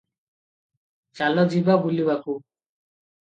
ଚାଲ 1.19 1.43
ଯିବା 1.53 1.75
ବୁଲିବାକୁ 1.83 2.37